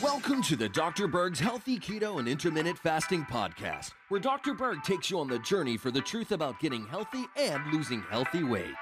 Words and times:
Welcome 0.00 0.40
to 0.42 0.54
the 0.54 0.68
Dr. 0.72 1.08
Berg's 1.08 1.40
Healthy 1.40 1.80
Keto 1.80 2.20
and 2.20 2.28
Intermittent 2.28 2.78
Fasting 2.78 3.24
Podcast, 3.24 3.90
where 4.08 4.20
Dr. 4.20 4.54
Berg 4.54 4.84
takes 4.84 5.10
you 5.10 5.18
on 5.18 5.26
the 5.26 5.40
journey 5.40 5.76
for 5.76 5.90
the 5.90 6.00
truth 6.00 6.30
about 6.30 6.60
getting 6.60 6.86
healthy 6.86 7.24
and 7.36 7.60
losing 7.72 8.02
healthy 8.08 8.44
weight. 8.44 8.76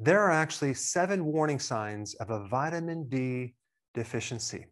There 0.00 0.20
are 0.20 0.32
actually 0.32 0.74
seven 0.74 1.24
warning 1.24 1.60
signs 1.60 2.14
of 2.14 2.30
a 2.30 2.48
vitamin 2.48 3.08
D 3.08 3.54
deficiency. 3.94 4.66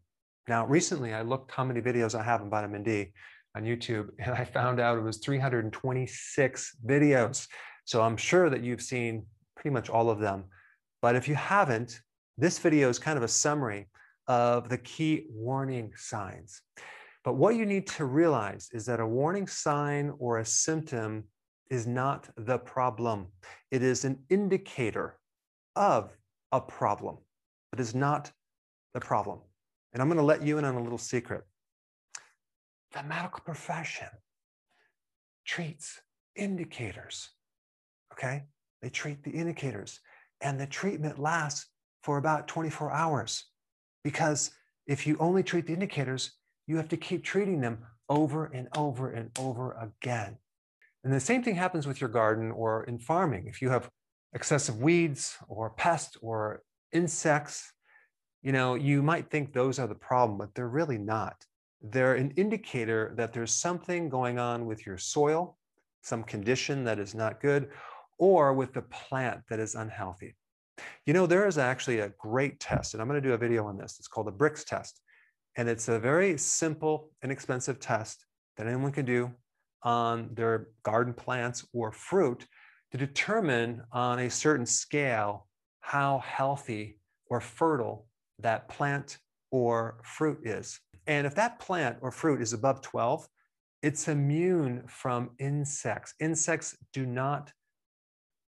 Now, 0.48 0.66
recently 0.66 1.14
I 1.14 1.22
looked 1.22 1.52
how 1.52 1.62
many 1.62 1.80
videos 1.80 2.18
I 2.18 2.24
have 2.24 2.40
on 2.40 2.50
vitamin 2.50 2.82
D 2.82 3.12
on 3.56 3.64
YouTube, 3.64 4.08
and 4.18 4.34
I 4.34 4.44
found 4.44 4.80
out 4.80 4.98
it 4.98 5.02
was 5.02 5.18
326 5.18 6.76
videos. 6.86 7.48
So 7.84 8.02
I'm 8.02 8.16
sure 8.16 8.50
that 8.50 8.62
you've 8.62 8.82
seen 8.82 9.26
pretty 9.56 9.70
much 9.70 9.90
all 9.90 10.10
of 10.10 10.20
them. 10.20 10.44
But 11.02 11.16
if 11.16 11.28
you 11.28 11.34
haven't, 11.34 12.00
this 12.38 12.58
video 12.58 12.88
is 12.88 12.98
kind 12.98 13.16
of 13.16 13.24
a 13.24 13.28
summary 13.28 13.88
of 14.26 14.68
the 14.68 14.78
key 14.78 15.26
warning 15.30 15.92
signs. 15.96 16.62
But 17.24 17.34
what 17.34 17.56
you 17.56 17.66
need 17.66 17.86
to 17.88 18.04
realize 18.04 18.70
is 18.72 18.86
that 18.86 19.00
a 19.00 19.06
warning 19.06 19.46
sign 19.46 20.12
or 20.18 20.38
a 20.38 20.44
symptom 20.44 21.24
is 21.68 21.86
not 21.86 22.28
the 22.36 22.58
problem. 22.58 23.26
It 23.70 23.82
is 23.82 24.04
an 24.04 24.18
indicator 24.30 25.18
of 25.76 26.16
a 26.52 26.60
problem, 26.60 27.18
but 27.70 27.80
is 27.80 27.94
not 27.94 28.30
the 28.94 29.00
problem. 29.00 29.40
And 29.92 30.02
I'm 30.02 30.08
going 30.08 30.18
to 30.18 30.24
let 30.24 30.42
you 30.42 30.58
in 30.58 30.64
on 30.64 30.76
a 30.76 30.82
little 30.82 30.98
secret. 30.98 31.44
The 32.92 33.02
medical 33.02 33.40
profession 33.44 34.08
treats 35.46 36.00
indicators, 36.34 37.30
okay? 38.12 38.44
They 38.82 38.88
treat 38.88 39.22
the 39.22 39.30
indicators, 39.30 40.00
and 40.40 40.58
the 40.58 40.66
treatment 40.66 41.18
lasts 41.18 41.66
for 42.02 42.18
about 42.18 42.48
24 42.48 42.90
hours 42.90 43.46
because 44.02 44.50
if 44.86 45.06
you 45.06 45.16
only 45.20 45.42
treat 45.42 45.66
the 45.66 45.72
indicators, 45.72 46.32
you 46.66 46.76
have 46.76 46.88
to 46.88 46.96
keep 46.96 47.22
treating 47.22 47.60
them 47.60 47.78
over 48.08 48.46
and 48.46 48.68
over 48.76 49.10
and 49.10 49.30
over 49.38 49.72
again. 49.72 50.36
And 51.04 51.12
the 51.12 51.20
same 51.20 51.42
thing 51.42 51.54
happens 51.54 51.86
with 51.86 52.00
your 52.00 52.10
garden 52.10 52.50
or 52.50 52.84
in 52.84 52.98
farming. 52.98 53.46
If 53.46 53.62
you 53.62 53.70
have 53.70 53.88
excessive 54.34 54.80
weeds 54.80 55.36
or 55.48 55.70
pests 55.70 56.16
or 56.20 56.62
insects, 56.92 57.72
you 58.42 58.52
know, 58.52 58.74
you 58.74 59.02
might 59.02 59.30
think 59.30 59.52
those 59.52 59.78
are 59.78 59.86
the 59.86 59.94
problem, 59.94 60.38
but 60.38 60.54
they're 60.54 60.68
really 60.68 60.98
not. 60.98 61.44
They're 61.82 62.14
an 62.14 62.32
indicator 62.36 63.12
that 63.16 63.32
there's 63.32 63.52
something 63.52 64.08
going 64.08 64.38
on 64.38 64.66
with 64.66 64.86
your 64.86 64.98
soil, 64.98 65.56
some 66.02 66.22
condition 66.22 66.84
that 66.84 66.98
is 66.98 67.14
not 67.14 67.40
good, 67.40 67.70
or 68.18 68.52
with 68.52 68.72
the 68.72 68.82
plant 68.82 69.40
that 69.48 69.58
is 69.58 69.74
unhealthy. 69.74 70.36
You 71.06 71.14
know, 71.14 71.26
there 71.26 71.46
is 71.46 71.58
actually 71.58 72.00
a 72.00 72.12
great 72.18 72.60
test, 72.60 72.94
and 72.94 73.00
I'm 73.00 73.08
going 73.08 73.20
to 73.20 73.28
do 73.28 73.34
a 73.34 73.38
video 73.38 73.66
on 73.66 73.78
this. 73.78 73.96
It's 73.98 74.08
called 74.08 74.26
the 74.26 74.32
Brix 74.32 74.64
test. 74.64 75.00
And 75.56 75.68
it's 75.68 75.88
a 75.88 75.98
very 75.98 76.38
simple, 76.38 77.10
inexpensive 77.24 77.80
test 77.80 78.24
that 78.56 78.66
anyone 78.66 78.92
can 78.92 79.04
do 79.04 79.32
on 79.82 80.30
their 80.34 80.68
garden 80.82 81.14
plants 81.14 81.66
or 81.72 81.90
fruit 81.92 82.46
to 82.92 82.98
determine 82.98 83.82
on 83.92 84.20
a 84.20 84.30
certain 84.30 84.66
scale 84.66 85.46
how 85.80 86.18
healthy 86.18 86.98
or 87.26 87.40
fertile 87.40 88.06
that 88.38 88.68
plant 88.68 89.18
or 89.50 90.00
fruit 90.04 90.40
is. 90.44 90.78
And 91.10 91.26
if 91.26 91.34
that 91.34 91.58
plant 91.58 91.96
or 92.02 92.12
fruit 92.12 92.40
is 92.40 92.52
above 92.52 92.82
12, 92.82 93.26
it's 93.82 94.06
immune 94.06 94.84
from 94.86 95.30
insects. 95.40 96.14
Insects 96.20 96.76
do 96.92 97.04
not 97.04 97.52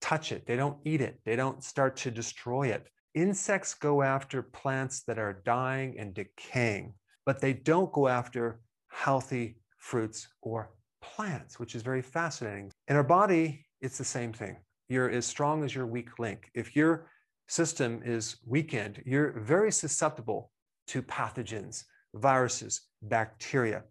touch 0.02 0.30
it, 0.30 0.44
they 0.47 0.56
don't 0.56 0.77
eat 0.84 1.00
it, 1.00 1.20
they 1.25 1.36
don't 1.36 1.64
start 1.64 1.97
to 1.97 2.11
destroy 2.11 2.69
it. 2.69 2.86
Insects 3.14 3.73
go 3.73 4.02
after 4.02 4.42
plants 4.42 5.05
that 5.05 5.18
are 5.18 5.40
dying 5.42 5.98
and 5.98 6.12
decaying, 6.12 6.92
but 7.24 7.40
they 7.40 7.55
don't 7.55 7.90
go 7.92 8.08
after 8.08 8.61
healthy 8.90 9.57
fruits 9.79 10.29
or 10.42 10.70
plants, 11.01 11.58
which 11.58 11.74
is 11.74 11.80
very 11.80 12.02
fascinating. 12.02 12.70
In 12.89 12.96
our 12.96 13.02
body, 13.02 13.64
it's 13.80 13.96
the 13.96 14.05
same 14.05 14.34
thing. 14.34 14.58
You're 14.90 15.08
as 15.08 15.24
strong 15.24 15.64
as 15.64 15.74
your 15.74 15.86
weak 15.86 16.18
link. 16.18 16.51
If 16.55 16.77
your 16.77 17.07
system 17.48 18.02
is 18.05 18.36
weakened, 18.46 19.02
you're 19.07 19.40
very 19.40 19.73
susceptible 19.73 20.52
to 20.89 21.02
pathogens, 21.02 21.84
viruses, 22.14 22.82
bacteria, 23.02 23.84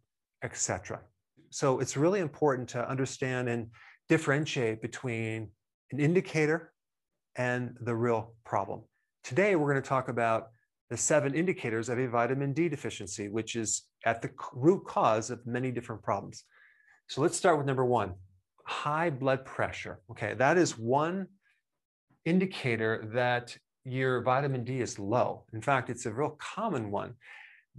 etc. 0.43 1.01
So 1.49 1.79
it's 1.79 1.97
really 1.97 2.19
important 2.19 2.69
to 2.69 2.87
understand 2.87 3.49
and 3.49 3.67
differentiate 4.07 4.81
between 4.81 5.49
an 5.91 5.99
indicator 5.99 6.71
and 7.35 7.75
the 7.81 7.95
real 7.95 8.33
problem. 8.45 8.83
Today, 9.23 9.55
we're 9.55 9.71
going 9.71 9.81
to 9.81 9.89
talk 9.89 10.09
about 10.09 10.47
the 10.89 10.97
seven 10.97 11.33
indicators 11.33 11.89
of 11.89 11.99
a 11.99 12.07
vitamin 12.07 12.53
D 12.53 12.67
deficiency, 12.67 13.27
which 13.27 13.55
is 13.55 13.83
at 14.05 14.21
the 14.21 14.31
root 14.53 14.85
cause 14.85 15.29
of 15.29 15.45
many 15.45 15.71
different 15.71 16.01
problems. 16.01 16.43
So 17.07 17.21
let's 17.21 17.37
start 17.37 17.57
with 17.57 17.67
number 17.67 17.85
one 17.85 18.15
high 18.65 19.09
blood 19.09 19.45
pressure. 19.45 19.99
Okay, 20.11 20.35
that 20.35 20.57
is 20.57 20.77
one 20.77 21.27
indicator 22.25 23.09
that 23.13 23.57
your 23.83 24.21
vitamin 24.21 24.63
D 24.63 24.79
is 24.79 24.99
low. 24.99 25.45
In 25.53 25.61
fact, 25.61 25.89
it's 25.89 26.05
a 26.05 26.13
real 26.13 26.37
common 26.39 26.91
one. 26.91 27.15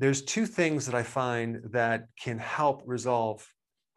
There's 0.01 0.23
two 0.23 0.47
things 0.47 0.87
that 0.87 0.95
I 0.95 1.03
find 1.03 1.61
that 1.73 2.07
can 2.19 2.39
help 2.39 2.83
resolve 2.87 3.47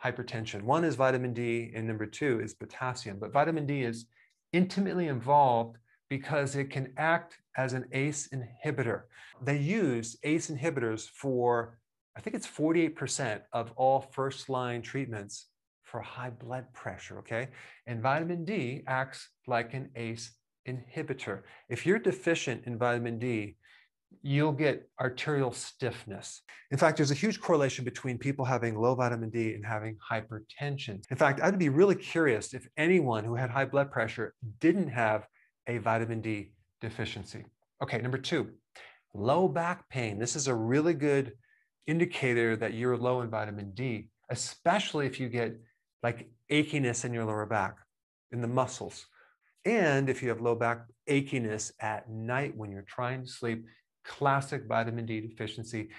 hypertension. 0.04 0.64
One 0.64 0.84
is 0.84 0.96
vitamin 0.96 1.34
D, 1.34 1.72
and 1.74 1.88
number 1.88 2.06
two 2.06 2.42
is 2.42 2.54
potassium. 2.54 3.20
But 3.20 3.32
vitamin 3.32 3.66
D 3.66 3.84
is 3.84 4.08
intimately 4.52 5.08
involved 5.08 5.78
because 6.10 6.58
it 6.58 6.70
can 6.70 6.92
act 6.98 7.38
as 7.56 7.72
an 7.72 7.86
ACE 7.94 8.28
inhibitor. 8.36 9.04
They 9.42 9.58
use 9.58 10.18
ACE 10.24 10.50
inhibitors 10.50 11.08
for, 11.08 11.80
I 12.18 12.20
think 12.20 12.36
it's 12.36 12.48
48% 12.48 13.40
of 13.54 13.72
all 13.78 14.02
first 14.02 14.50
line 14.50 14.82
treatments 14.82 15.46
for 15.84 16.02
high 16.02 16.32
blood 16.32 16.66
pressure, 16.74 17.20
okay? 17.20 17.48
And 17.88 18.02
vitamin 18.02 18.44
D 18.44 18.84
acts 18.88 19.30
like 19.48 19.74
an 19.74 19.90
ACE 19.96 20.34
inhibitor. 20.68 21.44
If 21.70 21.86
you're 21.86 21.98
deficient 21.98 22.66
in 22.66 22.78
vitamin 22.78 23.20
D, 23.20 23.56
you'll 24.22 24.52
get 24.52 24.90
arterial 25.00 25.52
stiffness. 25.52 26.42
In 26.72 26.78
fact, 26.78 26.98
there's 26.98 27.12
a 27.12 27.16
huge 27.16 27.40
correlation 27.40 27.86
between 27.86 28.18
people 28.18 28.46
having 28.46 28.76
low 28.76 28.96
vitamin 28.96 29.30
D 29.30 29.54
and 29.54 29.66
having 29.66 29.98
hypertension. 30.12 31.02
In 31.10 31.18
fact, 31.18 31.42
I'd 31.42 31.60
be 31.60 31.70
really 31.70 31.96
curious 31.96 32.54
if 32.54 32.68
anyone 32.78 33.24
who 33.24 33.36
had 33.36 33.50
high 33.50 33.66
blood 33.66 33.92
pressure 33.92 34.34
didn't 34.60 34.90
have 34.90 35.28
a 35.68 35.78
vitamin 35.78 36.22
D 36.22 36.52
deficiency. 36.82 37.46
Okay, 37.82 38.00
number 38.00 38.18
two, 38.18 38.52
low 39.14 39.48
back 39.48 39.90
pain. 39.90 40.20
This 40.20 40.36
is 40.36 40.48
a 40.48 40.56
really 40.56 40.94
good 40.94 41.34
indicator 41.88 42.56
that 42.56 42.74
you're 42.74 42.98
low 42.98 43.22
in 43.22 43.30
vitamin 43.30 43.72
D, 43.74 44.10
especially 44.30 45.06
if 45.06 45.20
you 45.20 45.30
get 45.30 45.60
like 46.02 46.30
achiness 46.52 47.06
in 47.06 47.14
your 47.14 47.26
lower 47.26 47.46
back, 47.46 47.78
in 48.32 48.42
the 48.42 48.48
muscles. 48.48 49.06
And 49.66 50.10
if 50.10 50.22
you 50.22 50.30
have 50.30 50.42
low 50.42 50.56
back 50.56 50.86
achiness 51.10 51.72
at 51.80 52.10
night 52.10 52.56
when 52.58 52.72
you're 52.72 52.82
trying 52.84 53.24
to 53.24 53.30
sleep, 53.30 53.66
classic 54.04 54.64
vitamin 54.68 55.06
D 55.06 55.22
deficiency. 55.22 55.90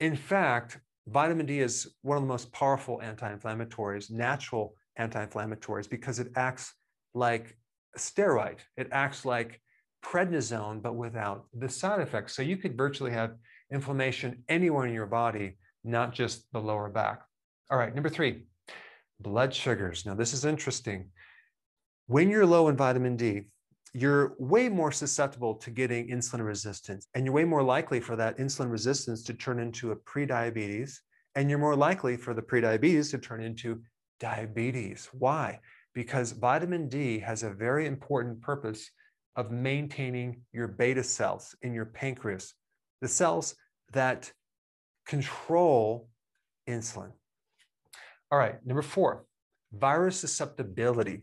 In 0.00 0.16
fact, 0.16 0.78
vitamin 1.06 1.46
D 1.46 1.60
is 1.60 1.94
one 2.02 2.16
of 2.16 2.22
the 2.22 2.28
most 2.28 2.52
powerful 2.52 3.00
anti 3.02 3.34
inflammatories, 3.34 4.10
natural 4.10 4.74
anti 4.96 5.24
inflammatories, 5.24 5.88
because 5.88 6.18
it 6.18 6.28
acts 6.36 6.74
like 7.14 7.56
a 7.94 7.98
steroid. 7.98 8.58
It 8.76 8.88
acts 8.92 9.24
like 9.24 9.60
prednisone, 10.04 10.82
but 10.82 10.96
without 10.96 11.46
the 11.56 11.68
side 11.68 12.00
effects. 12.00 12.34
So 12.34 12.42
you 12.42 12.56
could 12.56 12.76
virtually 12.76 13.12
have 13.12 13.36
inflammation 13.72 14.42
anywhere 14.48 14.86
in 14.86 14.94
your 14.94 15.06
body, 15.06 15.56
not 15.84 16.12
just 16.12 16.50
the 16.52 16.60
lower 16.60 16.88
back. 16.88 17.22
All 17.70 17.78
right, 17.78 17.94
number 17.94 18.08
three, 18.08 18.44
blood 19.20 19.54
sugars. 19.54 20.04
Now, 20.04 20.14
this 20.14 20.32
is 20.34 20.44
interesting. 20.44 21.10
When 22.06 22.28
you're 22.28 22.46
low 22.46 22.68
in 22.68 22.76
vitamin 22.76 23.16
D, 23.16 23.42
you're 23.94 24.34
way 24.38 24.68
more 24.68 24.90
susceptible 24.90 25.54
to 25.56 25.70
getting 25.70 26.08
insulin 26.08 26.44
resistance, 26.44 27.08
and 27.14 27.24
you're 27.24 27.34
way 27.34 27.44
more 27.44 27.62
likely 27.62 28.00
for 28.00 28.16
that 28.16 28.38
insulin 28.38 28.70
resistance 28.70 29.22
to 29.24 29.34
turn 29.34 29.58
into 29.58 29.92
a 29.92 29.96
prediabetes, 29.96 30.98
and 31.34 31.50
you're 31.50 31.58
more 31.58 31.76
likely 31.76 32.16
for 32.16 32.32
the 32.32 32.42
prediabetes 32.42 33.10
to 33.10 33.18
turn 33.18 33.42
into 33.42 33.82
diabetes. 34.18 35.08
Why? 35.12 35.60
Because 35.94 36.32
vitamin 36.32 36.88
D 36.88 37.18
has 37.18 37.42
a 37.42 37.50
very 37.50 37.86
important 37.86 38.40
purpose 38.40 38.90
of 39.36 39.50
maintaining 39.50 40.42
your 40.52 40.68
beta 40.68 41.02
cells 41.02 41.54
in 41.62 41.74
your 41.74 41.86
pancreas, 41.86 42.54
the 43.02 43.08
cells 43.08 43.54
that 43.92 44.32
control 45.06 46.08
insulin. 46.68 47.12
All 48.30 48.38
right, 48.38 48.64
number 48.64 48.82
four, 48.82 49.26
virus 49.72 50.18
susceptibility. 50.18 51.22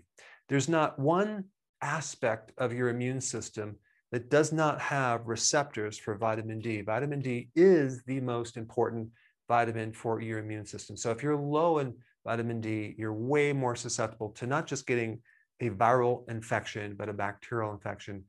There's 0.49 0.69
not 0.69 0.99
one 0.99 1.45
aspect 1.81 2.51
of 2.57 2.73
your 2.73 2.89
immune 2.89 3.21
system 3.21 3.75
that 4.11 4.29
does 4.29 4.51
not 4.51 4.81
have 4.81 5.27
receptors 5.27 5.97
for 5.97 6.15
vitamin 6.15 6.59
D. 6.59 6.81
Vitamin 6.81 7.21
D 7.21 7.49
is 7.55 8.03
the 8.03 8.19
most 8.19 8.57
important 8.57 9.09
vitamin 9.47 9.93
for 9.93 10.21
your 10.21 10.39
immune 10.39 10.65
system. 10.65 10.97
So 10.97 11.11
if 11.11 11.21
you're 11.21 11.37
low 11.37 11.79
in 11.79 11.93
vitamin 12.25 12.61
D, 12.61 12.95
you're 12.97 13.13
way 13.13 13.53
more 13.53 13.75
susceptible 13.75 14.29
to 14.31 14.47
not 14.47 14.67
just 14.67 14.87
getting 14.87 15.21
a 15.59 15.69
viral 15.69 16.29
infection, 16.29 16.95
but 16.97 17.09
a 17.09 17.13
bacterial 17.13 17.73
infection 17.73 18.23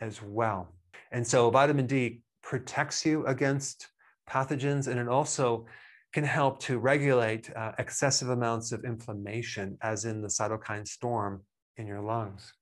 as 0.00 0.22
well. 0.22 0.74
And 1.12 1.26
so 1.26 1.50
vitamin 1.50 1.86
D 1.86 2.22
protects 2.42 3.04
you 3.04 3.26
against 3.26 3.88
pathogens 4.28 4.86
and 4.86 4.98
it 4.98 5.08
also 5.08 5.66
can 6.12 6.24
help 6.24 6.60
to 6.60 6.78
regulate 6.78 7.54
uh, 7.54 7.72
excessive 7.78 8.30
amounts 8.30 8.72
of 8.72 8.84
inflammation, 8.84 9.76
as 9.82 10.04
in 10.04 10.22
the 10.22 10.28
cytokine 10.28 10.86
storm 10.86 11.42
in 11.76 11.86
your 11.86 12.00
lungs. 12.00 12.52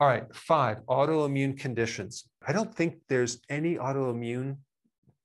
All 0.00 0.08
right, 0.08 0.24
five, 0.34 0.78
autoimmune 0.88 1.60
conditions. 1.60 2.24
I 2.48 2.54
don't 2.54 2.74
think 2.74 2.94
there's 3.10 3.38
any 3.50 3.74
autoimmune 3.74 4.56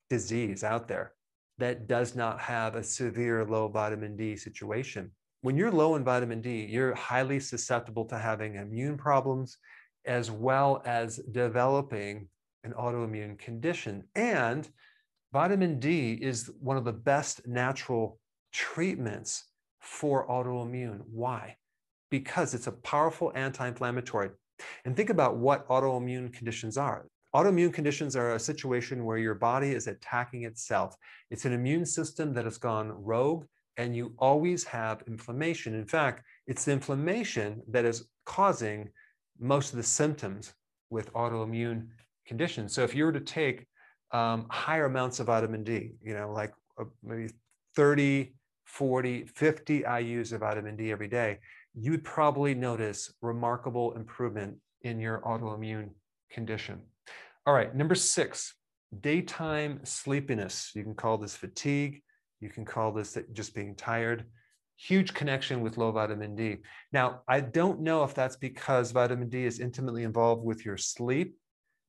disease 0.10 0.66
out 0.66 0.90
there 0.90 1.14
that 1.60 1.88
does 1.88 2.14
not 2.14 2.42
have 2.42 2.76
a 2.76 2.84
severe 2.84 3.46
low 3.46 3.70
vitamin 3.70 4.18
D 4.18 4.36
situation. 4.36 5.12
When 5.44 5.56
you're 5.56 5.72
low 5.72 5.96
in 5.96 6.04
vitamin 6.04 6.42
D, 6.42 6.66
you're 6.70 6.94
highly 6.94 7.40
susceptible 7.40 8.04
to 8.08 8.18
having 8.18 8.56
immune 8.56 8.98
problems 8.98 9.58
as 10.06 10.30
well 10.30 10.82
as 10.84 11.22
developing 11.32 12.28
an 12.66 12.74
autoimmune 12.74 13.40
condition. 13.40 14.04
And 14.14 14.68
vitamin 15.32 15.80
D 15.80 16.20
is 16.22 16.52
one 16.60 16.76
of 16.76 16.84
the 16.84 16.92
best 16.92 17.48
natural 17.48 18.20
treatments 18.52 19.46
for 19.80 20.28
autoimmune. 20.28 21.00
Why? 21.10 21.56
Because 22.12 22.54
it's 22.54 22.68
a 22.68 22.74
powerful 22.74 23.32
anti 23.36 23.70
inflammatory. 23.70 24.32
And 24.86 24.96
think 24.96 25.10
about 25.10 25.38
what 25.38 25.68
autoimmune 25.68 26.34
conditions 26.34 26.78
are. 26.78 27.08
Autoimmune 27.36 27.74
conditions 27.74 28.16
are 28.16 28.36
a 28.36 28.40
situation 28.40 29.04
where 29.04 29.18
your 29.18 29.36
body 29.36 29.72
is 29.72 29.88
attacking 29.88 30.44
itself. 30.44 30.96
It's 31.30 31.44
an 31.46 31.52
immune 31.52 31.86
system 31.86 32.34
that 32.34 32.46
has 32.46 32.58
gone 32.58 32.92
rogue, 32.92 33.46
and 33.76 33.96
you 33.96 34.14
always 34.18 34.64
have 34.64 35.04
inflammation. 35.08 35.74
In 35.74 35.86
fact, 35.86 36.24
it's 36.48 36.64
the 36.64 36.72
inflammation 36.72 37.62
that 37.68 37.84
is 37.84 38.08
causing 38.26 38.90
most 39.38 39.72
of 39.72 39.78
the 39.78 39.84
symptoms 39.84 40.54
with 40.90 41.12
autoimmune 41.14 41.88
conditions. 42.26 42.74
So 42.74 42.84
if 42.84 42.96
you 42.96 43.04
were 43.04 43.12
to 43.12 43.20
take 43.20 43.66
um, 44.12 44.46
higher 44.50 44.86
amounts 44.86 45.20
of 45.20 45.28
vitamin 45.28 45.64
D, 45.64 45.92
you 46.02 46.14
know, 46.14 46.32
like 46.32 46.54
uh, 46.80 46.86
maybe 47.04 47.34
30, 47.76 48.34
40, 48.66 49.26
50 49.26 49.82
IUs 49.82 50.32
of 50.32 50.40
vitamin 50.40 50.78
D 50.78 50.92
every 50.92 51.10
day, 51.10 51.40
you'd 51.78 52.04
probably 52.04 52.56
notice 52.56 53.14
remarkable 53.22 53.94
improvement 53.94 54.58
in 54.82 55.00
your 55.00 55.22
autoimmune 55.22 55.90
condition. 56.32 56.82
All 57.46 57.54
right, 57.54 57.76
number 57.76 57.96
six, 57.96 58.54
daytime 59.02 59.82
sleepiness. 59.84 60.72
You 60.74 60.84
can 60.84 60.96
call 60.96 61.18
this 61.18 61.36
fatigue. 61.36 62.02
You 62.40 62.50
can 62.50 62.66
call 62.66 62.92
this 62.92 63.18
just 63.34 63.54
being 63.54 63.76
tired. 63.76 64.26
Huge 64.78 65.14
connection 65.14 65.62
with 65.62 65.78
low 65.78 65.92
vitamin 65.92 66.36
D. 66.36 66.58
Now, 66.92 67.22
I 67.28 67.40
don't 67.40 67.82
know 67.82 68.04
if 68.04 68.14
that's 68.14 68.36
because 68.36 68.92
vitamin 68.92 69.30
D 69.30 69.46
is 69.46 69.60
intimately 69.60 70.04
involved 70.04 70.44
with 70.44 70.66
your 70.66 70.78
sleep, 70.78 71.38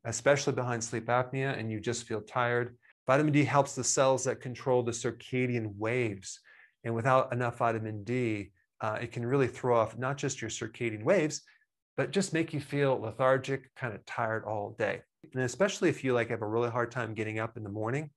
especially 0.05 0.53
behind 0.53 0.83
sleep 0.83 1.07
apnea, 1.07 1.59
and 1.59 1.71
you 1.71 1.81
just 1.81 2.05
feel 2.05 2.21
tired. 2.21 2.77
Vitamin 3.07 3.33
D 3.33 3.45
helps 3.45 3.75
the 3.75 3.85
cells 3.85 4.25
that 4.25 4.41
control 4.41 4.83
the 4.83 4.93
circadian 4.93 5.75
waves. 5.77 6.41
And 6.85 6.95
without 6.95 7.33
enough 7.33 7.59
vitamin 7.59 8.05
D, 8.05 8.53
uh, 8.81 8.99
it 9.01 9.13
can 9.13 9.25
really 9.25 9.49
throw 9.49 9.79
off 9.79 9.99
not 9.99 10.17
just 10.17 10.41
your 10.41 10.51
circadian 10.51 11.03
waves, 11.03 11.43
but 11.97 12.11
just 12.11 12.33
make 12.33 12.53
you 12.53 12.61
feel 12.61 12.99
lethargic, 13.01 13.75
kind 13.75 13.95
of 13.95 14.05
tired 14.05 14.45
all 14.45 14.77
day. 14.79 15.01
And 15.33 15.43
especially 15.43 15.89
if 15.89 16.05
you 16.05 16.13
like 16.13 16.29
have 16.31 16.43
a 16.43 16.47
really 16.47 16.71
hard 16.71 16.91
time 16.91 17.15
getting 17.15 17.39
up 17.39 17.57
in 17.57 17.63
the 17.63 17.71
morning, 17.71 18.11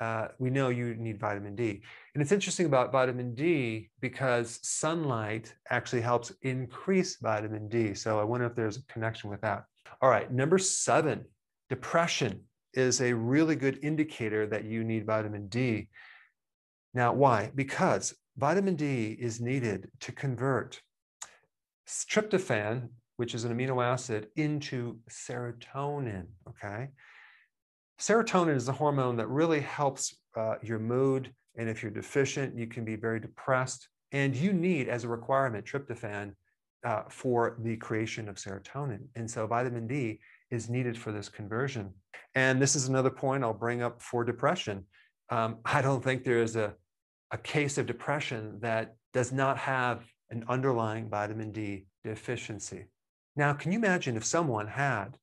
uh, 0.00 0.28
we 0.38 0.50
know 0.50 0.70
you 0.70 0.94
need 0.94 1.20
vitamin 1.20 1.54
D. 1.54 1.82
And 2.14 2.22
it's 2.22 2.32
interesting 2.32 2.66
about 2.66 2.90
vitamin 2.90 3.34
D 3.34 3.90
because 4.00 4.58
sunlight 4.62 5.54
actually 5.68 6.00
helps 6.00 6.32
increase 6.42 7.16
vitamin 7.16 7.68
D. 7.68 7.94
So 7.94 8.18
I 8.18 8.24
wonder 8.24 8.46
if 8.46 8.54
there's 8.54 8.78
a 8.78 8.86
connection 8.86 9.30
with 9.30 9.42
that. 9.42 9.64
All 10.00 10.08
right, 10.08 10.32
number 10.32 10.58
seven, 10.58 11.26
depression 11.68 12.40
is 12.72 13.00
a 13.00 13.12
really 13.12 13.56
good 13.56 13.78
indicator 13.82 14.46
that 14.46 14.64
you 14.64 14.84
need 14.84 15.04
vitamin 15.04 15.48
D. 15.48 15.88
Now, 16.94 17.12
why? 17.12 17.52
Because 17.54 18.14
vitamin 18.36 18.76
D 18.76 19.16
is 19.18 19.40
needed 19.40 19.90
to 20.00 20.12
convert 20.12 20.80
tryptophan, 21.86 22.88
which 23.16 23.34
is 23.34 23.44
an 23.44 23.56
amino 23.56 23.84
acid, 23.84 24.28
into 24.36 24.98
serotonin. 25.10 26.26
Okay. 26.48 26.88
Serotonin 27.98 28.56
is 28.56 28.68
a 28.68 28.72
hormone 28.72 29.16
that 29.16 29.28
really 29.28 29.60
helps 29.60 30.16
uh, 30.36 30.54
your 30.62 30.78
mood. 30.78 31.32
And 31.56 31.68
if 31.68 31.82
you're 31.82 31.90
deficient, 31.90 32.56
you 32.56 32.66
can 32.66 32.84
be 32.84 32.96
very 32.96 33.20
depressed. 33.20 33.88
And 34.12 34.34
you 34.34 34.52
need, 34.52 34.88
as 34.88 35.04
a 35.04 35.08
requirement, 35.08 35.66
tryptophan 35.66 36.32
uh, 36.84 37.02
for 37.08 37.58
the 37.60 37.76
creation 37.76 38.28
of 38.28 38.36
serotonin. 38.36 39.00
And 39.16 39.30
so 39.30 39.46
vitamin 39.46 39.86
D 39.86 40.20
is 40.50 40.70
needed 40.70 40.96
for 40.96 41.12
this 41.12 41.28
conversion. 41.28 41.92
And 42.34 42.60
this 42.60 42.74
is 42.74 42.88
another 42.88 43.10
point 43.10 43.44
I'll 43.44 43.52
bring 43.52 43.82
up 43.82 44.00
for 44.00 44.24
depression. 44.24 44.86
Um, 45.28 45.58
I 45.64 45.82
don't 45.82 46.02
think 46.02 46.24
there 46.24 46.42
is 46.42 46.56
a, 46.56 46.74
a 47.30 47.38
case 47.38 47.78
of 47.78 47.86
depression 47.86 48.58
that 48.60 48.94
does 49.12 49.32
not 49.32 49.56
have 49.58 50.04
an 50.30 50.44
underlying 50.48 51.08
vitamin 51.08 51.52
D 51.52 51.86
deficiency. 52.04 52.86
Now, 53.36 53.52
can 53.52 53.72
you 53.72 53.78
imagine 53.78 54.16
if 54.16 54.24
someone 54.24 54.66
had 54.66 55.16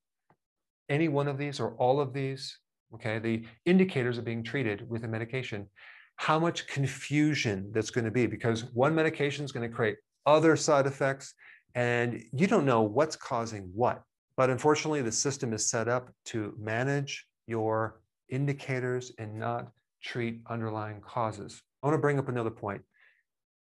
any 0.89 1.07
one 1.07 1.27
of 1.27 1.37
these 1.37 1.59
or 1.59 1.75
all 1.75 1.99
of 1.99 2.13
these, 2.13 2.59
okay, 2.93 3.19
the 3.19 3.45
indicators 3.65 4.17
of 4.17 4.25
being 4.25 4.43
treated 4.43 4.89
with 4.89 5.03
a 5.03 5.07
medication, 5.07 5.67
how 6.15 6.39
much 6.39 6.67
confusion 6.67 7.69
that's 7.73 7.89
going 7.89 8.05
to 8.05 8.11
be 8.11 8.25
because 8.25 8.65
one 8.73 8.95
medication 8.95 9.45
is 9.45 9.51
going 9.51 9.69
to 9.69 9.75
create 9.75 9.97
other 10.25 10.55
side 10.55 10.87
effects 10.87 11.33
and 11.75 12.23
you 12.33 12.47
don't 12.47 12.65
know 12.65 12.81
what's 12.81 13.15
causing 13.15 13.69
what. 13.73 14.01
But 14.35 14.49
unfortunately, 14.49 15.01
the 15.01 15.11
system 15.11 15.53
is 15.53 15.69
set 15.69 15.87
up 15.87 16.11
to 16.25 16.53
manage 16.59 17.25
your 17.47 18.01
indicators 18.29 19.11
and 19.19 19.37
not 19.37 19.71
treat 20.01 20.41
underlying 20.49 21.01
causes. 21.01 21.61
I 21.81 21.87
want 21.87 21.95
to 21.95 22.01
bring 22.01 22.19
up 22.19 22.29
another 22.29 22.49
point. 22.51 22.81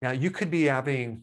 Now, 0.02 0.12
you 0.12 0.30
could 0.30 0.50
be 0.50 0.64
having 0.64 1.22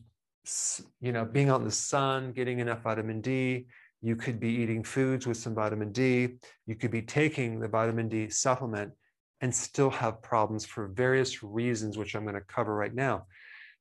you 0.99 1.11
know, 1.11 1.25
being 1.25 1.49
out 1.49 1.61
in 1.61 1.65
the 1.65 1.71
sun, 1.71 2.33
getting 2.33 2.59
enough 2.59 2.81
vitamin 2.81 3.21
D. 3.21 3.65
You 4.01 4.15
could 4.15 4.39
be 4.39 4.49
eating 4.49 4.83
foods 4.83 5.25
with 5.25 5.37
some 5.37 5.55
vitamin 5.55 5.91
D. 5.91 6.35
You 6.65 6.75
could 6.75 6.91
be 6.91 7.01
taking 7.01 7.59
the 7.59 7.67
vitamin 7.67 8.09
D 8.09 8.29
supplement 8.29 8.91
and 9.39 9.53
still 9.53 9.89
have 9.89 10.21
problems 10.21 10.65
for 10.65 10.87
various 10.87 11.43
reasons, 11.43 11.97
which 11.97 12.15
I'm 12.15 12.23
going 12.23 12.35
to 12.35 12.41
cover 12.41 12.75
right 12.75 12.93
now. 12.93 13.25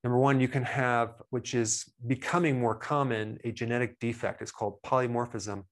Number 0.05 0.19
one, 0.19 0.41
you 0.41 0.49
can 0.49 0.65
have, 0.65 1.15
which 1.31 1.55
is 1.55 1.85
becoming 2.07 2.61
more 2.61 2.75
common, 2.75 3.39
a 3.45 3.53
genetic 3.53 3.99
defect. 4.01 4.43
It's 4.43 4.51
called 4.51 4.81
polymorphism. 4.83 5.65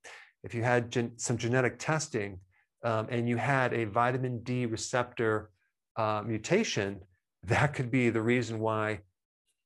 If 0.42 0.54
you 0.54 0.62
had 0.62 0.90
gen- 0.90 1.18
some 1.18 1.37
genetic 1.37 1.78
testing 1.78 2.40
um, 2.84 3.06
and 3.10 3.28
you 3.28 3.37
had 3.37 3.72
a 3.75 3.84
vitamin 3.84 4.42
D 4.42 4.66
receptor 4.66 5.50
uh, 5.96 6.22
mutation, 6.25 7.00
that 7.44 7.75
could 7.75 7.90
be 7.90 8.11
the 8.11 8.23
reason 8.23 8.61
why 8.61 9.00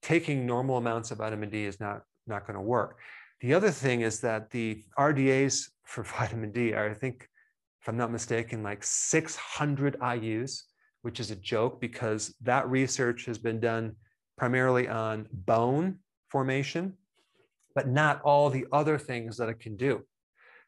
taking 0.02 0.47
normal 0.47 0.76
amounts 0.76 1.11
of 1.11 1.19
vitamin 1.19 1.50
D 1.50 1.64
is 1.64 1.81
not, 1.81 2.02
not 2.26 2.47
going 2.47 2.57
to 2.57 2.62
work. 2.62 2.99
The 3.40 3.54
other 3.54 3.71
thing 3.71 4.02
is 4.02 4.21
that 4.21 4.50
the 4.50 4.83
RDAs 4.99 5.71
for 5.85 6.02
vitamin 6.19 6.52
D 6.52 6.73
are, 6.73 6.90
I 6.90 6.95
think, 6.95 7.28
if 7.81 7.88
I'm 7.88 7.97
not 7.97 8.11
mistaken, 8.11 8.62
like 8.62 8.83
600 8.83 9.99
IUs, 10.00 10.62
which 11.02 11.21
is 11.21 11.31
a 11.31 11.37
joke 11.37 11.81
because 11.81 12.35
that 12.40 12.69
research 12.71 13.26
has 13.26 13.37
been 13.37 13.61
done 13.61 13.97
primarily 14.38 14.88
on 14.88 15.28
bone 15.33 15.99
formation, 16.31 16.95
but 17.75 17.88
not 17.88 18.23
all 18.23 18.49
the 18.49 18.66
other 18.73 18.97
things 18.97 19.37
that 19.37 19.50
it 19.50 19.61
can 19.61 19.76
do. 19.76 20.02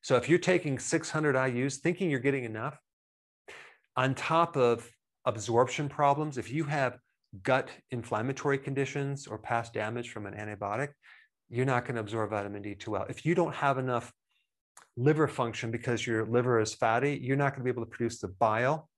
So 0.02 0.16
if 0.16 0.28
you're 0.28 0.38
taking 0.38 0.78
600 0.78 1.34
IUs, 1.34 1.76
thinking 1.76 2.10
you're 2.10 2.20
getting 2.20 2.44
enough, 2.44 2.78
on 3.96 4.14
top 4.14 4.56
of 4.56 4.88
absorption 5.26 5.88
problems, 5.88 6.38
if 6.38 6.52
you 6.52 6.64
have 6.64 6.98
gut 7.42 7.68
inflammatory 7.90 8.58
conditions 8.58 9.26
or 9.26 9.36
past 9.36 9.74
damage 9.74 10.10
from 10.10 10.26
an 10.26 10.34
antibiotic, 10.34 10.90
you're 11.50 11.66
not 11.66 11.84
going 11.84 11.96
to 11.96 12.00
absorb 12.00 12.30
vitamin 12.30 12.62
D 12.62 12.74
too 12.74 12.92
well. 12.92 13.06
If 13.08 13.26
you 13.26 13.34
don't 13.34 13.54
have 13.54 13.78
enough 13.78 14.12
liver 14.96 15.28
function 15.28 15.70
because 15.70 16.06
your 16.06 16.24
liver 16.24 16.60
is 16.60 16.74
fatty, 16.74 17.18
you're 17.22 17.36
not 17.36 17.50
going 17.50 17.60
to 17.60 17.64
be 17.64 17.70
able 17.70 17.84
to 17.84 17.90
produce 17.90 18.18
the 18.18 18.28
bile 18.28 18.88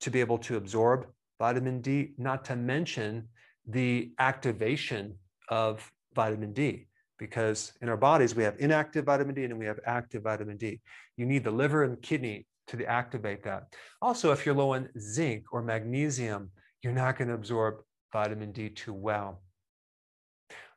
to 0.00 0.10
be 0.10 0.20
able 0.20 0.38
to 0.38 0.56
absorb 0.56 1.06
vitamin 1.38 1.80
D, 1.80 2.12
not 2.18 2.44
to 2.46 2.56
mention 2.56 3.28
the 3.66 4.12
activation 4.18 5.14
of 5.48 5.92
vitamin 6.14 6.52
D. 6.52 6.86
Because 7.18 7.72
in 7.80 7.88
our 7.88 7.96
bodies, 7.96 8.34
we 8.34 8.42
have 8.42 8.56
inactive 8.58 9.04
vitamin 9.04 9.34
D 9.34 9.44
and 9.44 9.58
we 9.58 9.66
have 9.66 9.78
active 9.86 10.22
vitamin 10.22 10.56
D. 10.56 10.80
You 11.16 11.26
need 11.26 11.44
the 11.44 11.50
liver 11.50 11.84
and 11.84 12.00
kidney 12.02 12.46
to 12.68 12.84
activate 12.84 13.44
that. 13.44 13.74
Also, 14.00 14.32
if 14.32 14.46
you're 14.46 14.54
low 14.54 14.74
in 14.74 14.88
zinc 14.98 15.44
or 15.52 15.62
magnesium, 15.62 16.50
you're 16.82 16.92
not 16.92 17.16
going 17.16 17.28
to 17.28 17.34
absorb 17.34 17.76
vitamin 18.12 18.52
D 18.52 18.68
too 18.68 18.94
well. 18.94 19.42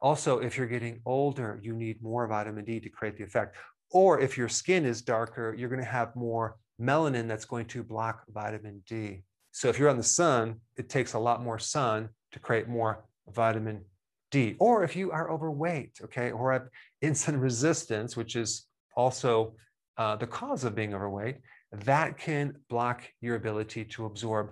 Also, 0.02 0.40
if 0.40 0.58
you're 0.58 0.68
getting 0.68 1.02
older, 1.06 1.60
you 1.62 1.74
need 1.74 2.02
more 2.02 2.28
vitamin 2.28 2.66
D 2.66 2.80
to 2.80 2.90
create 2.90 3.18
the 3.18 3.24
effect. 3.24 3.58
Or 3.92 4.20
if 4.20 4.38
your 4.38 4.50
skin 4.50 4.86
is 4.86 5.02
darker, 5.02 5.56
you're 5.58 5.70
going 5.70 5.84
to 5.84 5.88
have 5.88 6.16
more 6.16 6.58
melanin 6.82 7.28
that's 7.28 7.46
going 7.46 7.66
to 7.68 7.84
block 7.84 8.24
vitamin 8.30 8.84
D. 8.88 9.24
So 9.52 9.70
if 9.70 9.80
you're 9.80 9.90
on 9.90 9.98
the 9.98 10.04
sun, 10.04 10.60
it 10.76 10.90
takes 10.90 11.14
a 11.14 11.20
lot 11.20 11.42
more 11.42 11.60
sun 11.60 12.10
to 12.34 12.40
create 12.40 12.68
more 12.68 13.06
vitamin 13.34 13.86
D. 14.32 14.56
Or 14.60 14.84
if 14.84 14.96
you 14.96 15.12
are 15.12 15.32
overweight, 15.32 16.00
okay, 16.04 16.32
or 16.32 16.52
have 16.52 16.68
insulin 17.04 17.42
resistance, 17.42 18.18
which 18.18 18.36
is 18.36 18.66
also 18.96 19.56
uh, 19.98 20.18
the 20.18 20.28
cause 20.28 20.66
of 20.66 20.76
being 20.76 20.94
overweight, 20.94 21.38
that 21.84 22.18
can 22.18 22.56
block 22.70 23.04
your 23.22 23.36
ability 23.36 23.86
to 23.86 24.06
absorb 24.06 24.52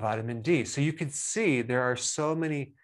vitamin 0.00 0.42
D. 0.42 0.64
So 0.64 0.80
you 0.80 0.92
can 0.92 1.10
see 1.10 1.62
there 1.62 1.82
are 1.82 1.96
so 1.96 2.34
many 2.34 2.74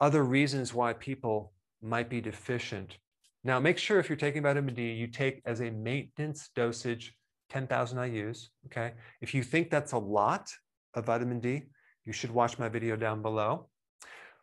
other 0.00 0.24
reasons 0.24 0.74
why 0.74 0.92
people 0.92 1.52
might 1.82 2.08
be 2.08 2.20
deficient. 2.20 2.98
Now, 3.44 3.60
make 3.60 3.78
sure 3.78 3.98
if 3.98 4.08
you're 4.08 4.16
taking 4.16 4.42
vitamin 4.42 4.74
D, 4.74 4.92
you 4.92 5.06
take 5.06 5.40
as 5.46 5.60
a 5.60 5.70
maintenance 5.70 6.50
dosage 6.54 7.14
10,000 7.50 7.98
IUs. 7.98 8.48
Okay. 8.66 8.92
If 9.20 9.34
you 9.34 9.42
think 9.42 9.70
that's 9.70 9.92
a 9.92 9.98
lot 9.98 10.50
of 10.94 11.06
vitamin 11.06 11.40
D, 11.40 11.62
you 12.04 12.12
should 12.12 12.30
watch 12.30 12.58
my 12.58 12.68
video 12.68 12.96
down 12.96 13.22
below. 13.22 13.68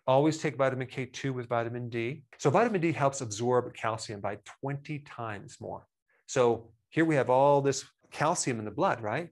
Always 0.07 0.37
take 0.37 0.55
vitamin 0.55 0.87
K2 0.87 1.33
with 1.33 1.47
vitamin 1.47 1.89
D. 1.89 2.23
So, 2.37 2.49
vitamin 2.49 2.81
D 2.81 2.91
helps 2.91 3.21
absorb 3.21 3.73
calcium 3.73 4.21
by 4.21 4.37
20 4.61 4.99
times 4.99 5.57
more. 5.59 5.85
So, 6.27 6.71
here 6.89 7.05
we 7.05 7.15
have 7.15 7.29
all 7.29 7.61
this 7.61 7.83
calcium 8.15 8.59
in 8.59 8.65
the 8.65 8.71
blood, 8.71 9.01
right? 9.01 9.29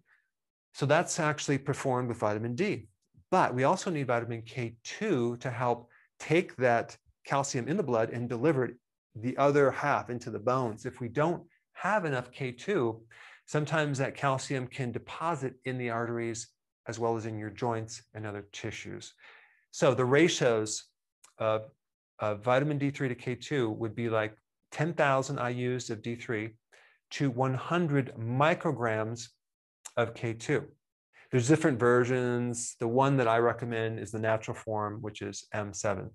So, 0.74 0.86
that's 0.86 1.20
actually 1.20 1.58
performed 1.58 2.10
with 2.10 2.18
vitamin 2.18 2.56
D. 2.56 2.88
But 3.32 3.56
we 3.56 3.63
also 3.63 3.90
need 3.90 4.08
vitamin 4.08 4.42
K2 4.42 5.40
to 5.40 5.50
help 5.50 5.90
take 6.20 6.56
that 6.58 6.98
calcium 7.25 7.68
in 7.68 7.78
the 7.78 7.90
blood 7.92 8.10
and 8.10 8.30
deliver 8.30 8.66
it 8.66 8.75
the 9.16 9.38
other 9.38 9.72
half 9.72 10.10
into 10.10 10.30
the 10.30 10.40
bones. 10.40 10.86
If 10.86 11.00
we 11.00 11.08
don't 11.08 11.44
have 11.74 12.06
enough 12.06 12.32
K2, 12.32 13.00
sometimes 13.46 13.98
that 13.98 14.16
calcium 14.16 14.68
can 14.68 14.92
deposit 14.92 15.54
in 15.66 15.78
the 15.78 15.90
arteries 15.90 16.48
as 16.88 17.00
well 17.00 17.16
as 17.16 17.25
in 17.25 17.38
your 17.38 17.50
joints 17.50 18.04
and 18.13 18.25
other 18.25 18.46
tissues. 18.52 19.13
So 19.72 19.94
the 19.94 20.06
ratios 20.06 20.86
of, 21.38 21.70
of 22.20 22.44
vitamin 22.44 22.80
D3 22.80 23.10
to 23.10 23.16
K2 23.16 23.78
would 23.78 23.96
be 23.96 24.10
like 24.10 24.36
10,000 24.72 25.38
IUs 25.38 25.90
of 25.90 26.02
D3 26.02 26.52
to 27.13 27.29
100 27.29 28.15
micrograms 28.17 29.29
of 29.98 30.13
K2. 30.13 30.65
There's 31.32 31.48
different 31.48 31.79
versions. 31.79 32.75
The 32.79 32.88
one 32.88 33.17
that 33.17 33.27
I 33.27 33.38
recommend 33.38 34.00
is 34.00 34.12
the 34.12 34.20
natural 34.20 34.55
form, 34.55 35.00
which 35.01 35.22
is 35.22 35.48
M7. 35.53 36.10